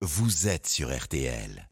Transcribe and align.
vous 0.00 0.46
êtes 0.46 0.68
sur 0.68 0.96
RTL. 0.96 1.67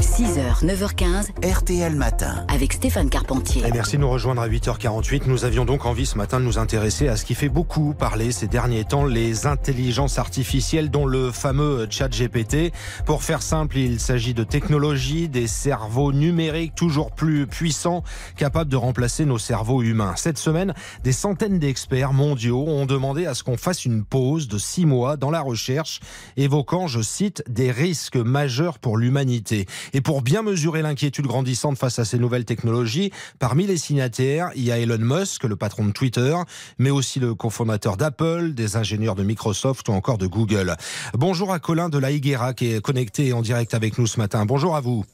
6h, 0.00 0.62
9h15, 0.62 1.28
RTL 1.42 1.94
Matin. 1.96 2.44
avec 2.48 2.74
Stéphane 2.74 3.08
Carpentier. 3.08 3.62
Et 3.66 3.70
merci 3.72 3.96
de 3.96 4.02
nous 4.02 4.10
rejoindre 4.10 4.42
à 4.42 4.48
8h48. 4.48 5.22
Nous 5.26 5.46
avions 5.46 5.64
donc 5.64 5.86
envie 5.86 6.04
ce 6.04 6.18
matin 6.18 6.38
de 6.38 6.44
nous 6.44 6.58
intéresser 6.58 7.08
à 7.08 7.16
ce 7.16 7.24
qui 7.24 7.34
fait 7.34 7.48
beaucoup 7.48 7.94
parler 7.94 8.30
ces 8.30 8.46
derniers 8.46 8.84
temps, 8.84 9.06
les 9.06 9.46
intelligences 9.46 10.18
artificielles, 10.18 10.90
dont 10.90 11.06
le 11.06 11.30
fameux 11.30 11.86
chat 11.88 12.08
GPT. 12.08 12.72
Pour 13.06 13.22
faire 13.22 13.40
simple, 13.40 13.78
il 13.78 13.98
s'agit 13.98 14.34
de 14.34 14.44
technologies, 14.44 15.30
des 15.30 15.46
cerveaux 15.46 16.12
numériques 16.12 16.74
toujours 16.74 17.12
plus 17.12 17.46
puissants, 17.46 18.04
capables 18.36 18.70
de 18.70 18.76
remplacer 18.76 19.24
nos 19.24 19.38
cerveaux 19.38 19.82
humains. 19.82 20.12
Cette 20.16 20.38
semaine, 20.38 20.74
des 21.04 21.12
centaines 21.12 21.58
d'experts 21.58 22.12
mondiaux 22.12 22.64
ont 22.66 22.84
demandé 22.84 23.24
à 23.24 23.32
ce 23.32 23.42
qu'on 23.42 23.56
fasse 23.56 23.86
une 23.86 24.04
pause 24.04 24.46
de 24.46 24.58
six 24.58 24.84
mois 24.84 25.16
dans 25.16 25.30
la 25.30 25.40
recherche, 25.40 26.00
évoquant, 26.36 26.86
je 26.86 27.00
cite, 27.00 27.42
des 27.48 27.70
risques 27.70 28.16
majeurs 28.16 28.78
pour 28.78 28.98
l'humanité. 28.98 29.66
Et 29.92 30.00
pour 30.00 30.22
bien 30.22 30.42
mesurer 30.42 30.82
l'inquiétude 30.82 31.26
grandissante 31.26 31.78
face 31.78 31.98
à 31.98 32.04
ces 32.04 32.18
nouvelles 32.18 32.44
technologies, 32.44 33.12
parmi 33.38 33.66
les 33.66 33.76
signataires, 33.76 34.50
il 34.56 34.64
y 34.64 34.72
a 34.72 34.78
Elon 34.78 34.98
Musk, 34.98 35.44
le 35.44 35.56
patron 35.56 35.86
de 35.86 35.92
Twitter, 35.92 36.36
mais 36.78 36.90
aussi 36.90 37.20
le 37.20 37.34
cofondateur 37.34 37.96
d'Apple, 37.96 38.52
des 38.52 38.76
ingénieurs 38.76 39.14
de 39.14 39.22
Microsoft 39.22 39.88
ou 39.88 39.92
encore 39.92 40.18
de 40.18 40.26
Google. 40.26 40.76
Bonjour 41.14 41.52
à 41.52 41.58
Colin 41.58 41.88
de 41.88 41.98
la 41.98 42.10
Higuera 42.10 42.54
qui 42.54 42.72
est 42.72 42.80
connecté 42.80 43.32
en 43.32 43.42
direct 43.42 43.74
avec 43.74 43.98
nous 43.98 44.06
ce 44.06 44.18
matin. 44.18 44.46
Bonjour 44.46 44.76
à 44.76 44.80
vous. 44.80 45.04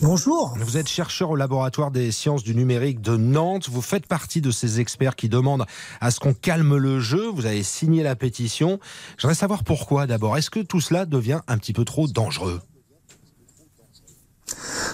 Bonjour. 0.00 0.54
Vous 0.60 0.76
êtes 0.76 0.88
chercheur 0.88 1.30
au 1.30 1.36
laboratoire 1.36 1.90
des 1.90 2.12
sciences 2.12 2.44
du 2.44 2.54
numérique 2.54 3.00
de 3.00 3.16
Nantes. 3.16 3.68
Vous 3.68 3.82
faites 3.82 4.06
partie 4.06 4.40
de 4.40 4.50
ces 4.50 4.78
experts 4.78 5.16
qui 5.16 5.28
demandent 5.28 5.64
à 6.00 6.10
ce 6.10 6.20
qu'on 6.20 6.34
calme 6.34 6.76
le 6.76 7.00
jeu. 7.00 7.28
Vous 7.28 7.46
avez 7.46 7.62
signé 7.62 8.02
la 8.02 8.14
pétition. 8.14 8.78
J'aimerais 9.18 9.34
savoir 9.34 9.64
pourquoi 9.64 10.06
d'abord. 10.06 10.36
Est-ce 10.36 10.50
que 10.50 10.60
tout 10.60 10.80
cela 10.80 11.06
devient 11.06 11.40
un 11.48 11.58
petit 11.58 11.72
peu 11.72 11.84
trop 11.84 12.06
dangereux? 12.06 12.60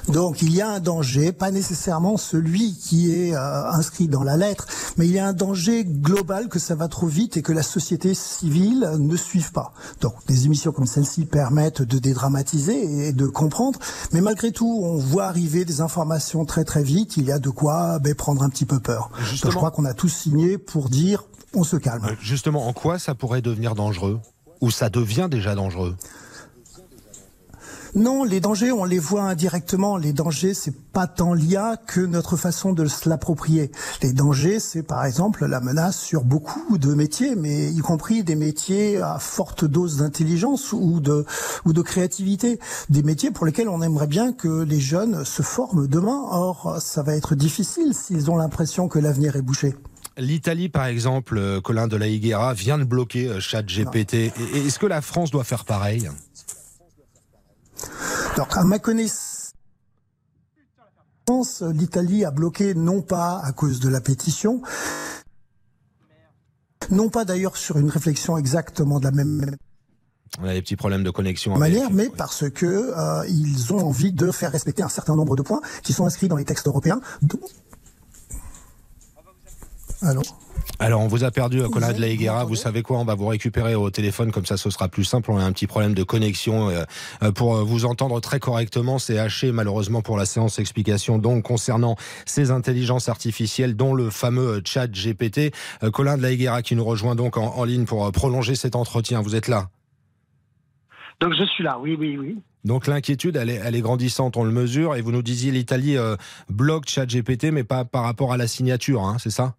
Donc 0.08 0.42
il 0.42 0.54
y 0.54 0.60
a 0.60 0.68
un 0.68 0.80
danger, 0.80 1.32
pas 1.32 1.50
nécessairement 1.50 2.16
celui 2.16 2.74
qui 2.74 3.12
est 3.12 3.34
euh, 3.34 3.70
inscrit 3.70 4.08
dans 4.08 4.22
la 4.22 4.36
lettre, 4.36 4.66
mais 4.96 5.06
il 5.06 5.12
y 5.12 5.18
a 5.18 5.26
un 5.26 5.32
danger 5.32 5.84
global 5.84 6.48
que 6.48 6.58
ça 6.58 6.74
va 6.74 6.88
trop 6.88 7.06
vite 7.06 7.36
et 7.36 7.42
que 7.42 7.52
la 7.52 7.62
société 7.62 8.14
civile 8.14 8.90
ne 8.98 9.16
suive 9.16 9.52
pas. 9.52 9.72
Donc 10.00 10.14
des 10.26 10.46
émissions 10.46 10.72
comme 10.72 10.86
celle-ci 10.86 11.24
permettent 11.24 11.82
de 11.82 11.98
dédramatiser 11.98 13.08
et 13.08 13.12
de 13.12 13.26
comprendre, 13.26 13.78
mais 14.12 14.20
malgré 14.20 14.52
tout, 14.52 14.80
on 14.82 14.96
voit 14.96 15.24
arriver 15.24 15.64
des 15.64 15.80
informations 15.80 16.44
très 16.44 16.64
très 16.64 16.82
vite. 16.82 17.16
Il 17.16 17.24
y 17.24 17.32
a 17.32 17.38
de 17.38 17.50
quoi 17.50 17.98
ben, 17.98 18.14
prendre 18.14 18.42
un 18.42 18.48
petit 18.48 18.66
peu 18.66 18.80
peur. 18.80 19.10
Donc, 19.42 19.52
je 19.52 19.56
crois 19.56 19.70
qu'on 19.70 19.84
a 19.84 19.94
tous 19.94 20.08
signé 20.08 20.58
pour 20.58 20.88
dire 20.88 21.24
on 21.54 21.64
se 21.64 21.76
calme. 21.76 22.04
Euh, 22.04 22.14
Justement, 22.20 22.66
en 22.66 22.72
quoi 22.72 22.98
ça 22.98 23.14
pourrait 23.14 23.42
devenir 23.42 23.74
dangereux? 23.74 24.20
Ou 24.60 24.70
ça 24.70 24.88
devient 24.90 25.28
déjà 25.30 25.54
dangereux? 25.54 25.96
Non, 27.94 28.24
les 28.24 28.40
dangers, 28.40 28.72
on 28.72 28.84
les 28.84 28.98
voit 28.98 29.24
indirectement. 29.24 29.98
Les 29.98 30.14
dangers, 30.14 30.54
c'est 30.54 30.74
pas 30.74 31.06
tant 31.06 31.34
l'IA 31.34 31.76
que 31.86 32.00
notre 32.00 32.38
façon 32.38 32.72
de 32.72 32.86
se 32.86 33.06
l'approprier. 33.06 33.70
Les 34.00 34.14
dangers, 34.14 34.60
c'est 34.60 34.82
par 34.82 35.04
exemple 35.04 35.44
la 35.44 35.60
menace 35.60 36.00
sur 36.00 36.24
beaucoup 36.24 36.78
de 36.78 36.94
métiers, 36.94 37.36
mais 37.36 37.70
y 37.70 37.78
compris 37.80 38.24
des 38.24 38.34
métiers 38.34 38.96
à 38.96 39.18
forte 39.18 39.66
dose 39.66 39.98
d'intelligence 39.98 40.72
ou 40.72 41.00
de 41.00 41.26
ou 41.66 41.74
de 41.74 41.82
créativité, 41.82 42.58
des 42.88 43.02
métiers 43.02 43.30
pour 43.30 43.44
lesquels 43.44 43.68
on 43.68 43.82
aimerait 43.82 44.06
bien 44.06 44.32
que 44.32 44.62
les 44.62 44.80
jeunes 44.80 45.26
se 45.26 45.42
forment 45.42 45.86
demain. 45.86 46.22
Or, 46.30 46.78
ça 46.80 47.02
va 47.02 47.14
être 47.14 47.34
difficile 47.34 47.92
s'ils 47.92 48.30
ont 48.30 48.36
l'impression 48.36 48.88
que 48.88 48.98
l'avenir 48.98 49.36
est 49.36 49.42
bouché. 49.42 49.74
L'Italie, 50.18 50.68
par 50.68 50.86
exemple, 50.86 51.38
euh, 51.38 51.60
Colin 51.62 51.88
de 51.88 51.96
la 51.96 52.06
Higuera, 52.06 52.52
vient 52.52 52.76
de 52.76 52.84
bloquer 52.84 53.28
euh, 53.28 53.40
ChatGPT. 53.40 54.32
Est-ce 54.54 54.78
que 54.78 54.86
la 54.86 55.00
France 55.00 55.30
doit 55.30 55.44
faire 55.44 55.64
pareil? 55.64 56.08
Donc, 58.42 58.56
à 58.56 58.64
ma 58.64 58.78
connaissance, 58.80 59.52
l'Italie 61.62 62.24
a 62.24 62.30
bloqué 62.32 62.74
non 62.74 63.00
pas 63.00 63.40
à 63.44 63.52
cause 63.52 63.78
de 63.78 63.88
la 63.88 64.00
pétition, 64.00 64.62
non 66.90 67.08
pas 67.08 67.24
d'ailleurs 67.24 67.56
sur 67.56 67.78
une 67.78 67.88
réflexion 67.88 68.36
exactement 68.36 68.98
de 68.98 69.04
la 69.04 69.12
même 69.12 69.56
On 70.40 70.44
a 70.44 70.54
des 70.54 70.62
petits 70.62 70.74
problèmes 70.76 71.04
de 71.04 71.10
connexion. 71.10 71.56
manière, 71.56 71.92
mais 71.92 72.08
parce 72.08 72.50
que 72.50 72.66
euh, 72.66 73.24
ils 73.28 73.72
ont 73.72 73.78
envie 73.86 74.12
de 74.12 74.32
faire 74.32 74.50
respecter 74.50 74.82
un 74.82 74.88
certain 74.88 75.14
nombre 75.14 75.36
de 75.36 75.42
points 75.42 75.60
qui 75.84 75.92
sont 75.92 76.04
inscrits 76.04 76.26
dans 76.28 76.36
les 76.36 76.44
textes 76.44 76.66
européens. 76.66 77.00
dont- 77.22 77.38
Allô 80.02 80.22
Alors, 80.78 81.00
on 81.00 81.06
vous 81.06 81.22
a 81.24 81.30
perdu, 81.30 81.60
euh, 81.60 81.68
Colin 81.68 81.92
de 81.92 82.00
la 82.00 82.08
Higuera. 82.08 82.44
Vous 82.44 82.56
savez 82.56 82.82
quoi 82.82 82.98
On 82.98 83.04
va 83.04 83.14
vous 83.14 83.26
récupérer 83.28 83.74
au 83.74 83.90
téléphone, 83.90 84.32
comme 84.32 84.46
ça 84.46 84.56
ce 84.56 84.68
sera 84.70 84.88
plus 84.88 85.04
simple. 85.04 85.30
On 85.30 85.38
a 85.38 85.44
un 85.44 85.52
petit 85.52 85.66
problème 85.66 85.94
de 85.94 86.02
connexion. 86.02 86.70
euh, 86.70 86.84
euh, 87.22 87.30
Pour 87.32 87.56
euh, 87.56 87.62
vous 87.62 87.84
entendre 87.84 88.20
très 88.20 88.40
correctement, 88.40 88.98
c'est 88.98 89.18
haché 89.18 89.52
malheureusement 89.52 90.02
pour 90.02 90.16
la 90.16 90.26
séance 90.26 90.58
explication. 90.58 91.18
Donc, 91.18 91.44
concernant 91.44 91.96
ces 92.26 92.50
intelligences 92.50 93.08
artificielles, 93.08 93.76
dont 93.76 93.94
le 93.94 94.10
fameux 94.10 94.60
chat 94.64 94.88
GPT. 94.88 95.52
Colin 95.92 96.16
de 96.16 96.22
la 96.22 96.32
Higuera 96.32 96.62
qui 96.62 96.74
nous 96.74 96.84
rejoint 96.84 97.14
donc 97.14 97.36
en, 97.36 97.54
en 97.56 97.64
ligne 97.64 97.84
pour 97.84 98.10
prolonger 98.12 98.54
cet 98.56 98.74
entretien. 98.76 99.20
Vous 99.20 99.36
êtes 99.36 99.48
là? 99.48 99.68
Donc 101.20 101.34
je 101.38 101.44
suis 101.44 101.62
là, 101.62 101.78
oui, 101.80 101.96
oui, 101.96 102.16
oui. 102.18 102.38
Donc 102.64 102.88
l'inquiétude, 102.88 103.36
elle 103.36 103.48
est, 103.50 103.60
elle 103.64 103.76
est 103.76 103.80
grandissante, 103.80 104.36
on 104.36 104.42
le 104.42 104.50
mesure. 104.50 104.96
Et 104.96 105.00
vous 105.02 105.12
nous 105.12 105.22
disiez 105.22 105.52
l'Italie 105.52 105.96
euh, 105.96 106.16
bloque 106.48 106.88
ChatGPT, 106.88 107.52
mais 107.52 107.62
pas 107.62 107.84
par 107.84 108.02
rapport 108.02 108.32
à 108.32 108.36
la 108.36 108.48
signature, 108.48 109.02
hein, 109.02 109.16
c'est 109.20 109.30
ça? 109.30 109.54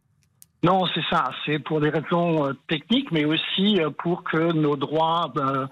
Non, 0.64 0.86
c'est 0.94 1.04
ça. 1.10 1.30
C'est 1.46 1.60
pour 1.60 1.82
des 1.82 1.90
raisons 1.90 2.48
euh, 2.48 2.54
techniques, 2.70 3.12
mais 3.12 3.26
aussi 3.26 3.82
euh, 3.82 3.90
pour 3.90 4.24
que 4.24 4.54
nos 4.54 4.78
droits 4.78 5.32
euh, 5.36 5.68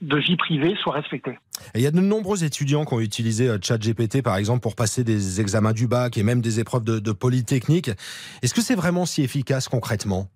de 0.00 0.16
vie 0.18 0.36
privée 0.36 0.74
soient 0.82 0.94
respectés. 0.94 1.38
Et 1.74 1.78
il 1.78 1.82
y 1.82 1.86
a 1.86 1.92
de 1.92 2.00
nombreux 2.00 2.42
étudiants 2.42 2.84
qui 2.84 2.94
ont 2.94 3.00
utilisé 3.00 3.48
ChatGPT, 3.62 4.20
par 4.20 4.36
exemple, 4.36 4.60
pour 4.60 4.74
passer 4.74 5.04
des 5.04 5.40
examens 5.40 5.72
du 5.72 5.86
bac 5.86 6.18
et 6.18 6.24
même 6.24 6.40
des 6.40 6.58
épreuves 6.58 6.82
de, 6.82 6.98
de 6.98 7.12
polytechnique. 7.12 7.90
Est-ce 8.42 8.52
que 8.52 8.62
c'est 8.62 8.74
vraiment 8.74 9.06
si 9.06 9.22
efficace 9.22 9.68
concrètement? 9.68 10.26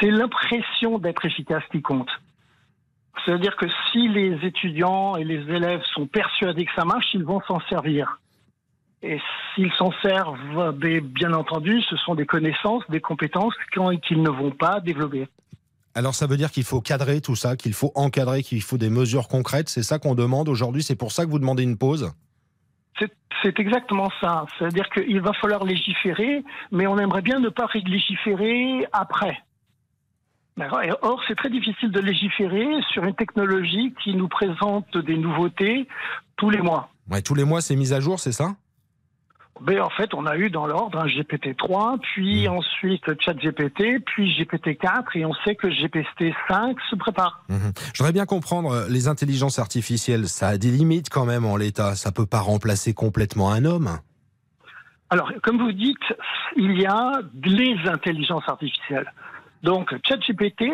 C'est 0.00 0.10
l'impression 0.10 0.98
d'être 0.98 1.24
efficace 1.24 1.64
qui 1.72 1.82
compte. 1.82 2.10
C'est-à-dire 3.24 3.56
que 3.56 3.66
si 3.90 4.08
les 4.08 4.38
étudiants 4.46 5.16
et 5.16 5.24
les 5.24 5.40
élèves 5.52 5.82
sont 5.94 6.06
persuadés 6.06 6.64
que 6.64 6.72
ça 6.76 6.84
marche, 6.84 7.06
ils 7.12 7.24
vont 7.24 7.40
s'en 7.48 7.60
servir. 7.68 8.20
Et 9.08 9.20
s'ils 9.54 9.72
s'en 9.74 9.92
servent, 10.02 10.72
ben, 10.72 11.00
bien 11.00 11.32
entendu, 11.32 11.80
ce 11.82 11.96
sont 11.96 12.14
des 12.14 12.26
connaissances, 12.26 12.82
des 12.88 13.00
compétences 13.00 13.54
qu'ils 13.72 14.22
ne 14.22 14.30
vont 14.30 14.50
pas 14.50 14.80
développer. 14.80 15.28
Alors 15.94 16.14
ça 16.14 16.26
veut 16.26 16.36
dire 16.36 16.50
qu'il 16.50 16.64
faut 16.64 16.80
cadrer 16.80 17.20
tout 17.20 17.36
ça, 17.36 17.56
qu'il 17.56 17.72
faut 17.72 17.92
encadrer, 17.94 18.42
qu'il 18.42 18.60
faut 18.62 18.76
des 18.76 18.90
mesures 18.90 19.28
concrètes. 19.28 19.68
C'est 19.68 19.82
ça 19.82 19.98
qu'on 19.98 20.14
demande 20.14 20.48
aujourd'hui. 20.48 20.82
C'est 20.82 20.96
pour 20.96 21.12
ça 21.12 21.24
que 21.24 21.30
vous 21.30 21.38
demandez 21.38 21.62
une 21.62 21.78
pause. 21.78 22.12
C'est- 22.98 23.12
exactement 23.60 24.10
ça. 24.20 24.44
C'est-à-dire 24.58 24.88
qu'il 24.90 25.20
va 25.20 25.32
falloir 25.34 25.62
légiférer, 25.62 26.42
mais 26.72 26.88
on 26.88 26.98
aimerait 26.98 27.22
bien 27.22 27.38
ne 27.38 27.48
pas 27.48 27.68
légiférer 27.74 28.84
après. 28.92 29.38
Or, 31.02 31.22
c'est 31.28 31.36
très 31.36 31.50
difficile 31.50 31.92
de 31.92 32.00
légiférer 32.00 32.66
sur 32.92 33.04
une 33.04 33.14
technologie 33.14 33.94
qui 34.02 34.14
nous 34.14 34.26
présente 34.26 34.98
des 34.98 35.16
nouveautés 35.16 35.86
tous 36.36 36.50
les 36.50 36.60
mois. 36.60 36.90
Ouais, 37.08 37.22
tous 37.22 37.34
les 37.34 37.44
mois, 37.44 37.60
c'est 37.60 37.76
mis 37.76 37.92
à 37.92 38.00
jour, 38.00 38.18
c'est 38.18 38.32
ça? 38.32 38.56
Mais 39.60 39.80
en 39.80 39.90
fait, 39.90 40.12
on 40.14 40.26
a 40.26 40.36
eu 40.36 40.50
dans 40.50 40.66
l'ordre 40.66 40.98
un 40.98 41.06
GPT-3, 41.06 41.98
puis 42.00 42.46
ensuite 42.48 43.02
ChatGPT, 43.20 44.04
puis 44.04 44.30
GPT-4, 44.38 45.04
et 45.14 45.24
on 45.24 45.32
sait 45.44 45.54
que 45.54 45.68
GPT-5 45.68 46.76
se 46.90 46.96
prépare. 46.96 47.44
Mhm. 47.48 47.72
Je 47.94 47.98
voudrais 47.98 48.12
bien 48.12 48.26
comprendre, 48.26 48.70
euh, 48.70 48.86
les 48.88 49.08
intelligences 49.08 49.58
artificielles, 49.58 50.28
ça 50.28 50.48
a 50.48 50.58
des 50.58 50.70
limites 50.70 51.08
quand 51.08 51.24
même 51.24 51.44
en 51.44 51.56
l'état. 51.56 51.94
Ça 51.94 52.12
peut 52.12 52.26
pas 52.26 52.40
remplacer 52.40 52.92
complètement 52.92 53.50
un 53.50 53.64
homme. 53.64 53.98
Alors, 55.08 55.32
comme 55.42 55.58
vous 55.58 55.72
dites, 55.72 55.96
il 56.56 56.80
y 56.80 56.86
a 56.86 57.12
les 57.44 57.76
intelligences 57.86 58.48
artificielles. 58.48 59.10
Donc, 59.62 59.94
ChatGPT, 60.06 60.64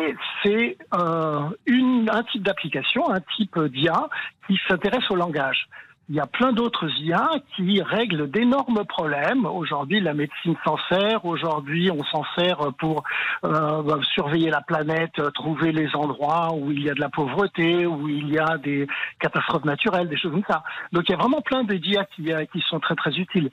c'est 0.43 0.77
euh, 0.93 1.49
un 1.67 2.23
type 2.31 2.43
d'application, 2.43 3.09
un 3.11 3.21
type 3.37 3.57
d'IA 3.59 4.09
qui 4.47 4.59
s'intéresse 4.67 5.09
au 5.09 5.15
langage. 5.15 5.67
Il 6.09 6.15
y 6.15 6.19
a 6.19 6.27
plein 6.27 6.51
d'autres 6.51 6.89
IA 6.99 7.29
qui 7.55 7.81
règlent 7.81 8.29
d'énormes 8.29 8.83
problèmes. 8.85 9.45
Aujourd'hui, 9.45 10.01
la 10.01 10.13
médecine 10.13 10.55
s'en 10.65 10.77
sert. 10.89 11.25
Aujourd'hui, 11.25 11.89
on 11.91 12.03
s'en 12.03 12.25
sert 12.35 12.73
pour 12.77 13.03
euh, 13.45 14.01
surveiller 14.13 14.49
la 14.49 14.59
planète, 14.59 15.13
trouver 15.33 15.71
les 15.71 15.95
endroits 15.95 16.53
où 16.53 16.71
il 16.71 16.83
y 16.83 16.89
a 16.89 16.93
de 16.93 16.99
la 16.99 17.07
pauvreté, 17.07 17.85
où 17.85 18.09
il 18.09 18.29
y 18.29 18.37
a 18.37 18.57
des 18.57 18.85
catastrophes 19.19 19.63
naturelles, 19.63 20.09
des 20.09 20.17
choses 20.17 20.33
comme 20.33 20.43
ça. 20.45 20.63
Donc, 20.91 21.05
il 21.07 21.13
y 21.13 21.15
a 21.15 21.17
vraiment 21.17 21.41
plein 21.41 21.63
d'IA 21.63 22.03
qui, 22.15 22.33
euh, 22.33 22.43
qui 22.51 22.59
sont 22.67 22.81
très 22.81 22.95
très 22.95 23.11
utiles. 23.11 23.49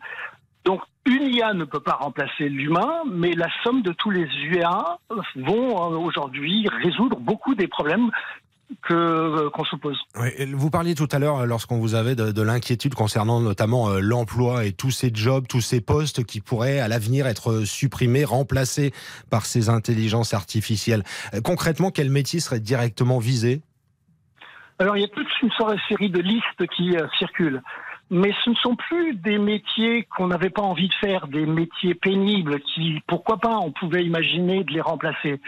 Donc, 0.65 0.83
une 1.07 1.23
IA 1.23 1.55
ne 1.55 1.65
peut 1.65 1.81
pas 1.81 1.95
remplacer 1.95 2.49
l'humain, 2.49 3.03
mais 3.07 3.33
la 3.33 3.49
somme 3.63 3.83
de 3.83 3.93
tous 3.93 4.11
les 4.11 4.29
IA 4.53 4.99
vont 5.37 5.95
euh, 5.95 5.97
aujourd'hui 5.97 6.69
résoudre 6.83 7.17
beaucoup 7.19 7.55
des 7.55 7.69
problèmes 7.69 8.11
que 8.83 8.95
euh, 8.95 9.51
qu'on 9.51 9.65
se 9.65 9.77
pose. 9.77 9.99
vous 10.53 10.71
parliez 10.71 10.95
tout 10.95 11.09
à 11.11 11.19
l'heure, 11.19 11.47
lorsqu'on 11.47 11.79
vous 11.79 11.95
avait 11.95 12.15
de, 12.15 12.33
de 12.33 12.43
l'inquiétude 12.43 12.95
concernant 12.95 13.41
notamment 13.41 13.89
euh, 13.89 14.01
l'emploi 14.01 14.65
et 14.65 14.73
tous 14.73 14.91
ces 14.91 15.11
jobs, 15.13 15.47
tous 15.47 15.61
ces 15.61 15.81
postes 15.81 16.25
qui 16.25 16.41
pourraient 16.41 16.81
à 16.81 16.89
l'avenir 16.89 17.27
être 17.27 17.65
supprimés, 17.65 18.25
remplacés 18.25 18.93
par 19.31 19.47
ces 19.47 19.69
intelligences 19.69 20.35
artificielles. 20.35 21.03
Euh, 21.35 21.41
concrètement, 21.41 21.91
quel 21.91 22.11
métier 22.11 22.41
serait 22.41 22.61
directement 22.61 23.19
visé? 23.19 23.61
Alors, 24.79 24.97
il 24.97 25.01
y 25.01 25.05
a 25.05 25.09
toute 25.09 25.29
une 25.43 25.51
série 25.89 26.09
de 26.09 26.21
listes 26.21 26.67
qui 26.75 26.97
circulent. 27.19 27.63
Mais 28.13 28.33
ce 28.45 28.51
ne 28.51 28.55
sont 28.57 28.75
plus 28.75 29.15
des 29.15 29.39
métiers 29.39 30.09
qu'on 30.17 30.29
n'avait 30.29 30.51
pas 30.51 30.63
envie 30.63 30.89
de 30.89 30.95
faire, 30.95 31.29
des 31.29 31.47
métiers 31.47 31.95
pénibles 31.95 32.61
qui, 32.61 33.01
pourquoi 33.07 33.37
pas, 33.37 33.59
on 33.59 33.71
pouvait 33.71 34.05
imaginer 34.05 34.65
de 34.65 34.73
les 34.73 34.81
remplacer 34.81 35.41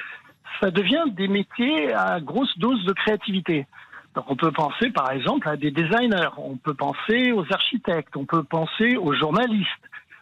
ça 0.61 0.71
devient 0.71 1.05
des 1.13 1.29
métiers 1.29 1.93
à 1.93 2.21
grosse 2.21 2.57
dose 2.59 2.85
de 2.85 2.93
créativité. 2.93 3.67
Donc 4.15 4.31
on 4.31 4.37
peut 4.37 4.53
penser 4.53 4.91
par 4.91 5.11
exemple 5.11 5.49
à 5.49 5.57
des 5.57 5.71
designers, 5.71 6.31
on 6.37 6.57
peut 6.57 6.75
penser 6.75 7.33
aux 7.33 7.51
architectes, 7.53 8.17
on 8.17 8.27
peut 8.27 8.43
penser 8.43 8.97
aux 8.97 9.15
journalistes, 9.15 9.69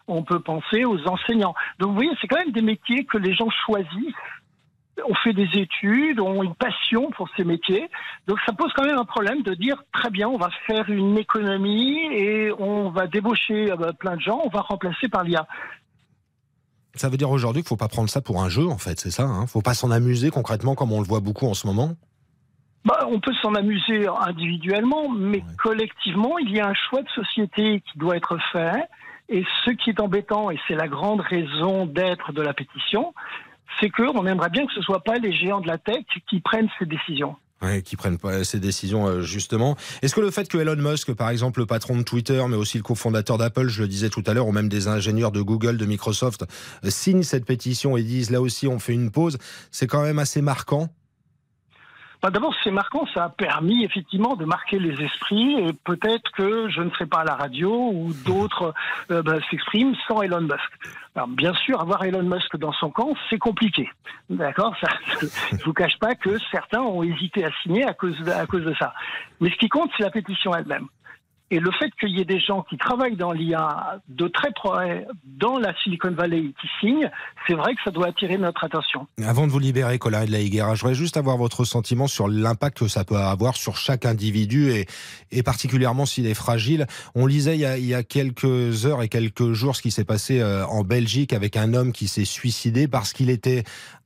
on 0.06 0.22
peut 0.22 0.40
penser 0.40 0.84
aux 0.84 1.06
enseignants. 1.08 1.54
Donc 1.78 1.90
vous 1.90 1.96
voyez, 1.96 2.10
c'est 2.20 2.28
quand 2.28 2.38
même 2.38 2.52
des 2.52 2.62
métiers 2.62 3.04
que 3.04 3.18
les 3.18 3.34
gens 3.34 3.50
choisissent 3.66 4.14
on 5.08 5.14
fait 5.14 5.32
des 5.32 5.48
études, 5.54 6.20
ont 6.20 6.42
une 6.42 6.54
passion 6.54 7.10
pour 7.10 7.28
ces 7.36 7.44
métiers. 7.44 7.88
Donc 8.26 8.38
ça 8.46 8.52
pose 8.52 8.72
quand 8.74 8.84
même 8.84 8.98
un 8.98 9.04
problème 9.04 9.42
de 9.42 9.54
dire 9.54 9.82
très 9.92 10.10
bien, 10.10 10.28
on 10.28 10.36
va 10.36 10.50
faire 10.66 10.88
une 10.88 11.18
économie 11.18 11.98
et 12.12 12.52
on 12.58 12.90
va 12.90 13.06
débaucher 13.06 13.70
euh, 13.70 13.92
plein 13.92 14.16
de 14.16 14.20
gens, 14.20 14.40
on 14.44 14.48
va 14.48 14.60
remplacer 14.60 15.08
par 15.08 15.24
l'IA. 15.24 15.46
Ça 16.94 17.08
veut 17.08 17.16
dire 17.16 17.30
aujourd'hui 17.30 17.62
qu'il 17.62 17.66
ne 17.66 17.70
faut 17.70 17.76
pas 17.76 17.88
prendre 17.88 18.10
ça 18.10 18.20
pour 18.20 18.42
un 18.42 18.48
jeu, 18.48 18.66
en 18.66 18.78
fait, 18.78 18.98
c'est 18.98 19.10
ça 19.10 19.24
Il 19.24 19.30
hein? 19.30 19.42
Ne 19.42 19.46
faut 19.46 19.62
pas 19.62 19.74
s'en 19.74 19.90
amuser 19.90 20.30
concrètement 20.30 20.74
comme 20.74 20.92
on 20.92 21.00
le 21.00 21.06
voit 21.06 21.20
beaucoup 21.20 21.46
en 21.46 21.54
ce 21.54 21.66
moment? 21.66 21.94
Bah, 22.84 23.06
on 23.08 23.20
peut 23.20 23.34
s'en 23.42 23.54
amuser 23.54 24.06
individuellement, 24.08 25.08
mais 25.08 25.42
collectivement, 25.62 26.38
il 26.38 26.50
y 26.50 26.60
a 26.60 26.68
un 26.68 26.74
choix 26.74 27.02
de 27.02 27.08
société 27.10 27.82
qui 27.92 27.98
doit 27.98 28.16
être 28.16 28.38
fait. 28.52 28.88
Et 29.28 29.44
ce 29.64 29.70
qui 29.70 29.90
est 29.90 30.00
embêtant, 30.00 30.50
et 30.50 30.58
c'est 30.66 30.74
la 30.74 30.88
grande 30.88 31.20
raison 31.20 31.86
d'être 31.86 32.32
de 32.32 32.42
la 32.42 32.52
pétition, 32.52 33.14
c'est 33.78 33.90
qu'on 33.90 34.26
aimerait 34.26 34.50
bien 34.50 34.66
que 34.66 34.72
ce 34.72 34.80
ne 34.80 34.84
soit 34.84 35.04
pas 35.04 35.16
les 35.16 35.32
géants 35.32 35.60
de 35.60 35.68
la 35.68 35.78
tech 35.78 36.04
qui 36.28 36.40
prennent 36.40 36.68
ces 36.78 36.86
décisions. 36.86 37.36
Ouais, 37.62 37.82
qui 37.82 37.96
prennent 37.96 38.16
pas 38.16 38.42
ces 38.42 38.58
décisions 38.58 39.06
euh, 39.06 39.20
justement. 39.20 39.76
Est-ce 40.00 40.14
que 40.14 40.22
le 40.22 40.30
fait 40.30 40.48
que 40.48 40.56
Elon 40.56 40.76
Musk, 40.76 41.12
par 41.12 41.28
exemple 41.28 41.60
le 41.60 41.66
patron 41.66 41.98
de 41.98 42.02
Twitter, 42.02 42.42
mais 42.48 42.56
aussi 42.56 42.78
le 42.78 42.82
cofondateur 42.82 43.36
d'Apple, 43.36 43.68
je 43.68 43.82
le 43.82 43.88
disais 43.88 44.08
tout 44.08 44.24
à 44.26 44.32
l'heure, 44.32 44.48
ou 44.48 44.52
même 44.52 44.70
des 44.70 44.88
ingénieurs 44.88 45.30
de 45.30 45.42
Google, 45.42 45.76
de 45.76 45.84
Microsoft, 45.84 46.44
euh, 46.84 46.90
signent 46.90 47.22
cette 47.22 47.44
pétition 47.44 47.98
et 47.98 48.02
disent 48.02 48.30
là 48.30 48.40
aussi 48.40 48.66
on 48.66 48.78
fait 48.78 48.94
une 48.94 49.10
pause, 49.10 49.36
c'est 49.70 49.86
quand 49.86 50.02
même 50.02 50.18
assez 50.18 50.40
marquant 50.40 50.88
bah, 52.22 52.30
d'abord, 52.30 52.54
c'est 52.62 52.70
marquant, 52.70 53.06
ça 53.14 53.24
a 53.24 53.28
permis 53.30 53.84
effectivement 53.84 54.36
de 54.36 54.44
marquer 54.44 54.78
les 54.78 55.02
esprits 55.02 55.58
et 55.58 55.72
peut-être 55.72 56.30
que 56.32 56.68
je 56.68 56.82
ne 56.82 56.90
serai 56.90 57.06
pas 57.06 57.20
à 57.20 57.24
la 57.24 57.34
radio 57.34 57.90
ou 57.92 58.12
d'autres 58.26 58.74
euh, 59.10 59.22
bah, 59.22 59.36
s'expriment 59.50 59.94
sans 60.06 60.20
Elon 60.20 60.42
Musk. 60.42 60.70
Alors, 61.14 61.28
bien 61.28 61.54
sûr, 61.54 61.80
avoir 61.80 62.04
Elon 62.04 62.22
Musk 62.22 62.56
dans 62.56 62.72
son 62.72 62.90
camp, 62.90 63.14
c'est 63.30 63.38
compliqué. 63.38 63.88
D'accord? 64.28 64.76
Je 65.20 65.64
vous 65.64 65.72
cache 65.72 65.98
pas 65.98 66.14
que 66.14 66.38
certains 66.50 66.82
ont 66.82 67.02
hésité 67.02 67.44
à 67.44 67.50
signer 67.62 67.84
à 67.84 67.94
cause 67.94 68.16
à 68.28 68.46
cause 68.46 68.64
de 68.64 68.74
ça. 68.74 68.94
Mais 69.40 69.50
ce 69.50 69.56
qui 69.56 69.68
compte, 69.68 69.90
c'est 69.96 70.04
la 70.04 70.10
pétition 70.10 70.54
elle-même. 70.54 70.88
Et 71.50 71.58
le 71.58 71.70
fait 71.72 71.90
qu'il 71.98 72.10
y 72.10 72.20
ait 72.20 72.24
des 72.24 72.38
gens 72.38 72.62
qui 72.68 72.76
travaillent 72.76 73.16
dans 73.16 73.32
l'IA 73.32 74.00
de 74.08 74.28
très 74.28 74.52
près 74.52 75.06
dans 75.24 75.58
la 75.58 75.74
Silicon 75.82 76.12
Valley 76.12 76.52
qui 76.60 76.68
signent, 76.80 77.10
c'est 77.46 77.54
vrai 77.54 77.74
que 77.74 77.80
ça 77.84 77.90
doit 77.90 78.08
attirer 78.08 78.38
notre 78.38 78.62
attention. 78.62 79.06
Avant 79.24 79.46
de 79.46 79.52
vous 79.52 79.58
libérer, 79.58 79.98
Colin 79.98 80.24
de 80.24 80.30
la 80.30 80.40
Higuera, 80.40 80.74
je 80.74 80.82
voudrais 80.82 80.94
juste 80.94 81.16
avoir 81.16 81.36
votre 81.36 81.64
sentiment 81.64 82.06
sur 82.06 82.28
l'impact 82.28 82.78
que 82.78 82.88
ça 82.88 83.04
peut 83.04 83.16
avoir 83.16 83.56
sur 83.56 83.76
chaque 83.76 84.06
individu 84.06 84.70
et, 84.70 84.86
et 85.32 85.42
particulièrement 85.42 86.06
s'il 86.06 86.26
est 86.26 86.34
fragile. 86.34 86.86
On 87.14 87.26
lisait 87.26 87.56
il 87.56 87.60
y, 87.60 87.66
a, 87.66 87.78
il 87.78 87.86
y, 87.86 87.94
a, 87.94 88.02
quelques 88.02 88.86
heures 88.86 89.02
et 89.02 89.08
quelques 89.08 89.52
jours 89.52 89.74
ce 89.74 89.82
qui 89.82 89.90
s'est 89.90 90.04
passé 90.04 90.40
euh, 90.40 90.64
en 90.66 90.84
Belgique 90.84 91.32
avec 91.32 91.56
un 91.56 91.74
homme 91.74 91.92
qui 91.92 92.06
s'est 92.06 92.24
suicidé 92.24 92.86
parce 92.86 93.12
qu'il 93.12 93.28
était 93.28 93.64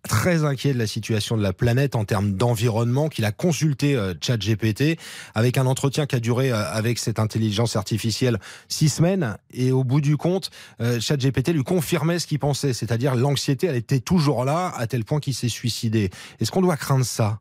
très 0.08 0.44
inquiet 0.44 0.74
de 0.74 0.78
la 0.78 0.86
situation 0.86 1.36
de 1.36 1.42
la 1.42 1.52
planète 1.52 1.96
en 1.96 2.04
termes 2.04 2.32
d'environnement, 2.32 3.08
qu'il 3.08 3.24
a 3.24 3.32
consulté 3.32 3.96
euh, 3.96 4.14
ChatGPT 4.20 4.98
avec 5.34 5.58
un 5.58 5.66
entretien 5.66 6.06
qui 6.06 6.16
a 6.16 6.20
duré 6.20 6.52
euh, 6.52 6.56
avec 6.72 6.98
cette 6.98 7.18
intelligence 7.18 7.76
artificielle 7.76 8.38
six 8.68 8.88
semaines. 8.88 9.36
Et 9.52 9.72
au 9.72 9.82
bout 9.82 10.00
du 10.00 10.16
compte, 10.16 10.50
euh, 10.80 11.00
ChatGPT 11.00 11.52
lui 11.52 11.64
confirmait 11.64 12.18
ce 12.18 12.26
qu'il 12.26 12.38
pensait, 12.38 12.72
c'est-à-dire 12.72 13.14
l'anxiété, 13.14 13.66
elle 13.66 13.76
était 13.76 14.00
toujours 14.00 14.44
là 14.44 14.72
à 14.76 14.86
tel 14.86 15.04
point 15.04 15.20
qu'il 15.20 15.34
s'est 15.34 15.48
suicidé. 15.48 16.10
Est-ce 16.40 16.50
qu'on 16.50 16.62
doit 16.62 16.76
craindre 16.76 17.04
ça? 17.04 17.38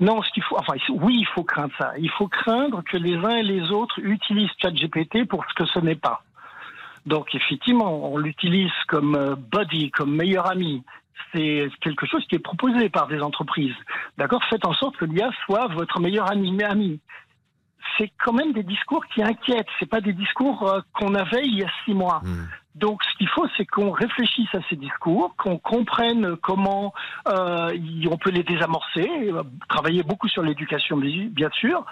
Non, 0.00 0.22
ce 0.22 0.30
qu'il 0.32 0.42
faut, 0.42 0.58
enfin, 0.58 0.74
oui, 0.90 1.18
il 1.20 1.26
faut 1.34 1.44
craindre 1.44 1.72
ça. 1.78 1.92
Il 1.98 2.10
faut 2.10 2.28
craindre 2.28 2.82
que 2.84 2.96
les 2.96 3.16
uns 3.16 3.36
et 3.36 3.42
les 3.42 3.70
autres 3.70 3.98
utilisent 3.98 4.50
ChatGPT 4.60 5.26
pour 5.26 5.44
ce 5.48 5.54
que 5.54 5.66
ce 5.66 5.78
n'est 5.80 5.96
pas. 5.96 6.22
Donc, 7.06 7.34
effectivement, 7.34 8.12
on 8.12 8.18
l'utilise 8.18 8.72
comme 8.88 9.36
buddy, 9.50 9.90
comme 9.92 10.14
meilleur 10.14 10.50
ami, 10.50 10.82
c'est 11.32 11.68
quelque 11.80 12.06
chose 12.06 12.24
qui 12.28 12.36
est 12.36 12.40
proposé 12.40 12.88
par 12.88 13.06
des 13.06 13.20
entreprises. 13.20 13.74
D'accord? 14.18 14.42
Faites 14.50 14.66
en 14.66 14.74
sorte 14.74 14.96
que 14.96 15.04
l'IA 15.04 15.30
soit 15.44 15.66
votre 15.68 16.00
meilleur 16.00 16.30
ami. 16.30 16.62
ami. 16.62 17.00
C'est 17.98 18.10
quand 18.22 18.32
même 18.32 18.52
des 18.52 18.62
discours 18.62 19.04
qui 19.06 19.22
inquiètent. 19.22 19.68
C'est 19.78 19.88
pas 19.88 20.00
des 20.00 20.12
discours 20.12 20.68
euh, 20.68 20.80
qu'on 20.94 21.14
avait 21.14 21.44
il 21.44 21.58
y 21.58 21.64
a 21.64 21.70
six 21.84 21.94
mois. 21.94 22.20
Hmm. 22.24 22.46
Donc, 22.74 23.02
ce 23.04 23.16
qu'il 23.16 23.28
faut, 23.28 23.46
c'est 23.56 23.64
qu'on 23.64 23.90
réfléchisse 23.90 24.54
à 24.54 24.58
ces 24.68 24.76
discours, 24.76 25.34
qu'on 25.38 25.56
comprenne 25.56 26.36
comment 26.36 26.92
euh, 27.26 27.72
on 28.10 28.18
peut 28.18 28.30
les 28.30 28.42
désamorcer, 28.42 29.08
euh, 29.32 29.42
travailler 29.68 30.02
beaucoup 30.02 30.28
sur 30.28 30.42
l'éducation, 30.42 30.98
bien 30.98 31.48
sûr, 31.52 31.86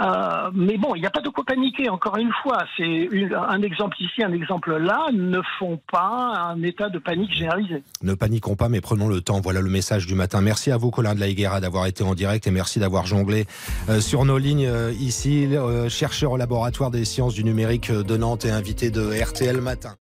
euh, 0.00 0.50
mais 0.54 0.78
bon, 0.78 0.94
il 0.94 1.00
n'y 1.00 1.06
a 1.06 1.10
pas 1.10 1.20
de 1.20 1.28
quoi 1.28 1.44
paniquer, 1.44 1.88
encore 1.88 2.16
une 2.16 2.32
fois. 2.42 2.64
C'est 2.76 3.08
un 3.34 3.62
exemple 3.62 3.96
ici, 4.00 4.22
un 4.24 4.32
exemple 4.32 4.76
là, 4.76 5.06
ne 5.12 5.40
font 5.58 5.78
pas 5.90 6.50
un 6.50 6.62
état 6.62 6.88
de 6.88 6.98
panique 6.98 7.32
généralisé. 7.32 7.82
Ne 8.02 8.14
paniquons 8.14 8.56
pas, 8.56 8.68
mais 8.68 8.80
prenons 8.80 9.08
le 9.08 9.20
temps. 9.20 9.40
Voilà 9.40 9.60
le 9.60 9.70
message 9.70 10.06
du 10.06 10.14
matin. 10.14 10.40
Merci 10.40 10.70
à 10.70 10.76
vous, 10.76 10.90
Colin 10.90 11.14
de 11.14 11.20
la 11.20 11.28
Higuera, 11.28 11.60
d'avoir 11.60 11.86
été 11.86 12.02
en 12.02 12.14
direct 12.14 12.46
et 12.46 12.50
merci 12.50 12.80
d'avoir 12.80 13.06
jonglé 13.06 13.46
euh, 13.88 14.00
sur 14.00 14.24
nos 14.24 14.38
lignes 14.38 14.66
euh, 14.66 14.92
ici. 14.98 15.48
chercheur 15.88 16.32
au 16.32 16.36
laboratoire 16.36 16.90
des 16.90 17.04
sciences 17.04 17.34
du 17.34 17.44
numérique 17.44 17.92
de 17.92 18.16
Nantes 18.16 18.44
et 18.44 18.50
invité 18.50 18.90
de 18.90 19.12
RTL 19.22 19.60
Matin. 19.60 19.94